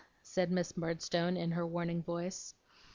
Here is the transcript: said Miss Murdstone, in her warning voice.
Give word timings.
said 0.23 0.51
Miss 0.51 0.75
Murdstone, 0.75 1.37
in 1.37 1.51
her 1.51 1.67
warning 1.67 2.01
voice. 2.01 2.55